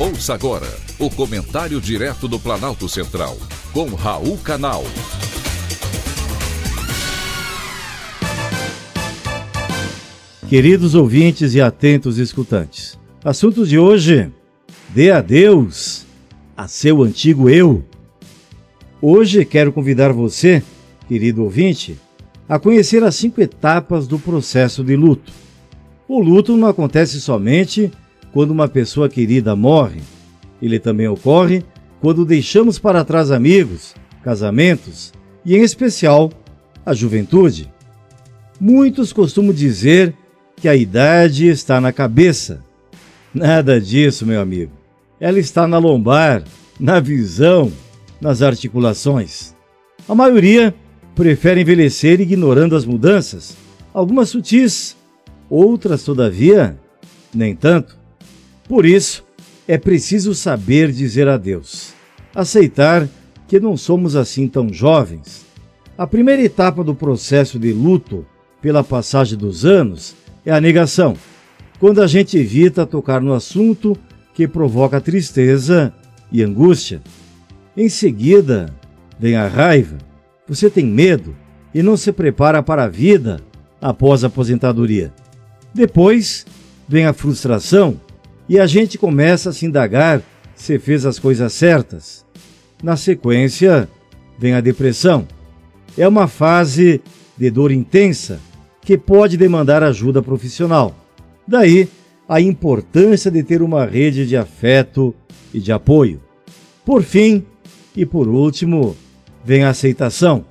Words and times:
Ouça 0.00 0.32
agora 0.32 0.66
o 0.98 1.10
comentário 1.10 1.78
direto 1.78 2.26
do 2.26 2.40
Planalto 2.40 2.88
Central, 2.88 3.36
com 3.70 3.84
Raul 3.94 4.38
Canal. 4.38 4.82
Queridos 10.48 10.94
ouvintes 10.94 11.54
e 11.54 11.60
atentos 11.60 12.16
escutantes, 12.16 12.98
assunto 13.22 13.66
de 13.66 13.78
hoje: 13.78 14.32
dê 14.88 15.10
adeus 15.10 16.06
a 16.56 16.66
seu 16.66 17.02
antigo 17.02 17.50
eu. 17.50 17.84
Hoje 19.02 19.44
quero 19.44 19.70
convidar 19.70 20.14
você, 20.14 20.62
querido 21.08 21.44
ouvinte, 21.44 22.00
a 22.48 22.58
conhecer 22.58 23.04
as 23.04 23.16
cinco 23.16 23.42
etapas 23.42 24.06
do 24.06 24.18
processo 24.18 24.82
de 24.82 24.96
luto. 24.96 25.30
O 26.08 26.22
luto 26.22 26.56
não 26.56 26.68
acontece 26.68 27.20
somente 27.20 27.92
quando 28.32 28.50
uma 28.50 28.68
pessoa 28.68 29.08
querida 29.08 29.56
morre. 29.56 30.00
Ele 30.60 30.78
também 30.78 31.08
ocorre 31.08 31.64
quando 32.00 32.24
deixamos 32.24 32.78
para 32.78 33.04
trás 33.04 33.30
amigos, 33.30 33.94
casamentos 34.22 35.12
e, 35.44 35.56
em 35.56 35.62
especial, 35.62 36.30
a 36.84 36.94
juventude. 36.94 37.70
Muitos 38.60 39.12
costumam 39.12 39.52
dizer 39.52 40.14
que 40.56 40.68
a 40.68 40.76
idade 40.76 41.48
está 41.48 41.80
na 41.80 41.92
cabeça. 41.92 42.62
Nada 43.32 43.80
disso, 43.80 44.26
meu 44.26 44.40
amigo. 44.40 44.72
Ela 45.18 45.38
está 45.38 45.66
na 45.66 45.78
lombar, 45.78 46.42
na 46.78 47.00
visão, 47.00 47.72
nas 48.20 48.42
articulações. 48.42 49.54
A 50.08 50.14
maioria 50.14 50.74
prefere 51.14 51.60
envelhecer 51.60 52.20
ignorando 52.20 52.74
as 52.74 52.84
mudanças, 52.84 53.56
algumas 53.92 54.30
sutis, 54.30 54.96
outras, 55.48 56.02
todavia, 56.02 56.78
nem 57.34 57.54
tanto. 57.54 57.99
Por 58.70 58.86
isso, 58.86 59.24
é 59.66 59.76
preciso 59.76 60.32
saber 60.32 60.92
dizer 60.92 61.26
adeus, 61.26 61.92
aceitar 62.32 63.08
que 63.48 63.58
não 63.58 63.76
somos 63.76 64.14
assim 64.14 64.46
tão 64.46 64.72
jovens. 64.72 65.44
A 65.98 66.06
primeira 66.06 66.40
etapa 66.40 66.84
do 66.84 66.94
processo 66.94 67.58
de 67.58 67.72
luto 67.72 68.24
pela 68.62 68.84
passagem 68.84 69.36
dos 69.36 69.64
anos 69.64 70.14
é 70.46 70.52
a 70.52 70.60
negação, 70.60 71.16
quando 71.80 72.00
a 72.00 72.06
gente 72.06 72.38
evita 72.38 72.86
tocar 72.86 73.20
no 73.20 73.32
assunto 73.32 73.98
que 74.34 74.46
provoca 74.46 75.00
tristeza 75.00 75.92
e 76.30 76.40
angústia. 76.40 77.02
Em 77.76 77.88
seguida, 77.88 78.72
vem 79.18 79.34
a 79.34 79.48
raiva. 79.48 79.98
Você 80.46 80.70
tem 80.70 80.86
medo 80.86 81.34
e 81.74 81.82
não 81.82 81.96
se 81.96 82.12
prepara 82.12 82.62
para 82.62 82.84
a 82.84 82.88
vida 82.88 83.40
após 83.82 84.22
a 84.22 84.28
aposentadoria. 84.28 85.12
Depois, 85.74 86.46
vem 86.88 87.04
a 87.04 87.12
frustração 87.12 88.00
e 88.50 88.58
a 88.58 88.66
gente 88.66 88.98
começa 88.98 89.50
a 89.50 89.52
se 89.52 89.64
indagar 89.64 90.20
se 90.56 90.76
fez 90.76 91.06
as 91.06 91.20
coisas 91.20 91.52
certas. 91.52 92.26
Na 92.82 92.96
sequência, 92.96 93.88
vem 94.36 94.54
a 94.54 94.60
depressão. 94.60 95.24
É 95.96 96.06
uma 96.08 96.26
fase 96.26 97.00
de 97.38 97.48
dor 97.48 97.70
intensa 97.70 98.40
que 98.82 98.98
pode 98.98 99.36
demandar 99.36 99.84
ajuda 99.84 100.20
profissional. 100.20 100.96
Daí 101.46 101.88
a 102.28 102.40
importância 102.40 103.30
de 103.30 103.44
ter 103.44 103.62
uma 103.62 103.84
rede 103.86 104.26
de 104.26 104.36
afeto 104.36 105.14
e 105.54 105.60
de 105.60 105.70
apoio. 105.70 106.20
Por 106.84 107.04
fim, 107.04 107.44
e 107.96 108.04
por 108.04 108.26
último, 108.26 108.96
vem 109.44 109.62
a 109.62 109.70
aceitação. 109.70 110.44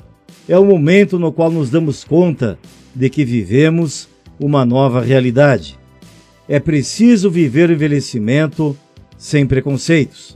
É 0.47 0.58
o 0.58 0.64
momento 0.64 1.20
no 1.20 1.33
qual 1.33 1.52
nos 1.52 1.70
damos 1.70 2.05
conta 2.05 2.58
de 2.95 3.09
que 3.09 3.25
vivemos 3.25 4.08
uma 4.39 4.66
nova 4.66 5.02
realidade 5.02 5.77
é 6.50 6.59
preciso 6.59 7.30
viver 7.30 7.69
o 7.69 7.73
envelhecimento 7.73 8.75
sem 9.16 9.45
preconceitos. 9.45 10.36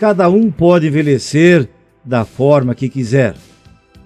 Cada 0.00 0.26
um 0.30 0.50
pode 0.50 0.86
envelhecer 0.86 1.68
da 2.02 2.24
forma 2.24 2.74
que 2.74 2.88
quiser. 2.88 3.34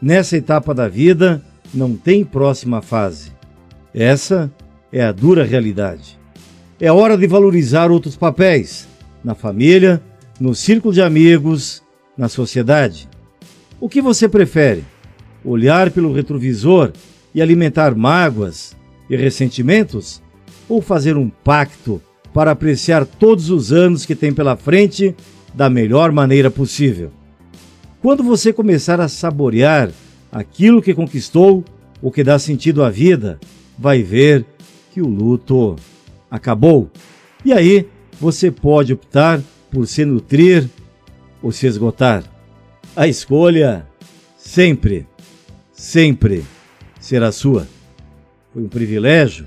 Nessa 0.02 0.36
etapa 0.36 0.74
da 0.74 0.88
vida, 0.88 1.40
não 1.72 1.94
tem 1.94 2.24
próxima 2.24 2.82
fase. 2.82 3.30
Essa 3.94 4.52
é 4.92 5.04
a 5.04 5.12
dura 5.12 5.44
realidade. 5.44 6.18
É 6.80 6.90
hora 6.90 7.16
de 7.16 7.26
valorizar 7.28 7.88
outros 7.88 8.16
papéis 8.16 8.88
na 9.22 9.36
família, 9.36 10.02
no 10.40 10.56
círculo 10.56 10.92
de 10.92 11.02
amigos, 11.02 11.84
na 12.16 12.28
sociedade. 12.28 13.08
O 13.80 13.88
que 13.88 14.02
você 14.02 14.28
prefere? 14.28 14.84
Olhar 15.44 15.92
pelo 15.92 16.12
retrovisor 16.12 16.92
e 17.32 17.40
alimentar 17.40 17.94
mágoas 17.94 18.76
e 19.08 19.14
ressentimentos? 19.16 20.20
Ou 20.68 20.82
fazer 20.82 21.16
um 21.16 21.28
pacto 21.28 22.00
para 22.32 22.50
apreciar 22.50 23.04
todos 23.06 23.50
os 23.50 23.72
anos 23.72 24.04
que 24.04 24.14
tem 24.14 24.32
pela 24.32 24.56
frente 24.56 25.14
da 25.54 25.70
melhor 25.70 26.12
maneira 26.12 26.50
possível. 26.50 27.10
Quando 28.00 28.22
você 28.22 28.52
começar 28.52 29.00
a 29.00 29.08
saborear 29.08 29.90
aquilo 30.30 30.82
que 30.82 30.94
conquistou, 30.94 31.64
o 32.00 32.12
que 32.12 32.22
dá 32.22 32.38
sentido 32.38 32.84
à 32.84 32.90
vida, 32.90 33.40
vai 33.76 34.02
ver 34.02 34.44
que 34.92 35.00
o 35.00 35.08
luto 35.08 35.74
acabou. 36.30 36.90
E 37.44 37.52
aí 37.52 37.88
você 38.20 38.50
pode 38.50 38.92
optar 38.92 39.40
por 39.70 39.86
se 39.86 40.04
nutrir 40.04 40.68
ou 41.42 41.50
se 41.50 41.66
esgotar. 41.66 42.22
A 42.94 43.08
escolha 43.08 43.86
sempre, 44.36 45.06
sempre 45.72 46.44
será 47.00 47.32
sua. 47.32 47.66
Foi 48.52 48.62
um 48.62 48.68
privilégio 48.68 49.46